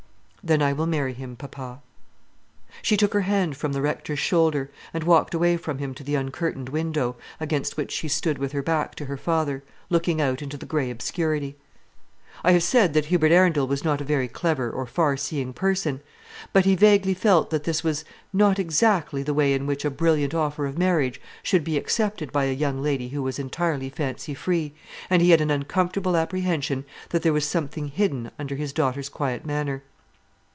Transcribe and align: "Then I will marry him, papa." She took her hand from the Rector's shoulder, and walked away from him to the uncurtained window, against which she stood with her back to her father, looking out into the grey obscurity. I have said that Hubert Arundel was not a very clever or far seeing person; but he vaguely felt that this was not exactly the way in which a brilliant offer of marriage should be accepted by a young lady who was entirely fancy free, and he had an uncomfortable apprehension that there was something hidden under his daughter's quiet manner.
"Then 0.43 0.63
I 0.63 0.73
will 0.73 0.87
marry 0.87 1.13
him, 1.13 1.35
papa." 1.35 1.83
She 2.81 2.97
took 2.97 3.13
her 3.13 3.21
hand 3.21 3.55
from 3.55 3.73
the 3.73 3.81
Rector's 3.83 4.17
shoulder, 4.17 4.71
and 4.91 5.03
walked 5.03 5.35
away 5.35 5.55
from 5.55 5.77
him 5.77 5.93
to 5.93 6.03
the 6.03 6.15
uncurtained 6.15 6.69
window, 6.69 7.15
against 7.39 7.77
which 7.77 7.91
she 7.91 8.07
stood 8.07 8.39
with 8.39 8.51
her 8.51 8.63
back 8.63 8.95
to 8.95 9.05
her 9.05 9.17
father, 9.17 9.63
looking 9.91 10.19
out 10.19 10.41
into 10.41 10.57
the 10.57 10.65
grey 10.65 10.89
obscurity. 10.89 11.57
I 12.43 12.53
have 12.53 12.63
said 12.63 12.95
that 12.95 13.05
Hubert 13.05 13.31
Arundel 13.31 13.67
was 13.67 13.83
not 13.83 14.01
a 14.01 14.03
very 14.03 14.27
clever 14.27 14.71
or 14.71 14.87
far 14.87 15.15
seeing 15.15 15.53
person; 15.53 16.01
but 16.53 16.65
he 16.65 16.73
vaguely 16.75 17.13
felt 17.13 17.51
that 17.51 17.65
this 17.65 17.83
was 17.83 18.03
not 18.33 18.57
exactly 18.57 19.21
the 19.21 19.35
way 19.35 19.53
in 19.53 19.67
which 19.67 19.85
a 19.85 19.91
brilliant 19.91 20.33
offer 20.33 20.65
of 20.65 20.75
marriage 20.75 21.21
should 21.43 21.63
be 21.63 21.77
accepted 21.77 22.31
by 22.31 22.45
a 22.45 22.51
young 22.51 22.81
lady 22.81 23.09
who 23.09 23.21
was 23.21 23.37
entirely 23.37 23.89
fancy 23.91 24.33
free, 24.33 24.73
and 25.07 25.21
he 25.21 25.29
had 25.29 25.39
an 25.41 25.51
uncomfortable 25.51 26.17
apprehension 26.17 26.83
that 27.09 27.21
there 27.21 27.31
was 27.31 27.45
something 27.45 27.89
hidden 27.89 28.31
under 28.39 28.55
his 28.55 28.73
daughter's 28.73 29.07
quiet 29.07 29.45
manner. 29.45 29.83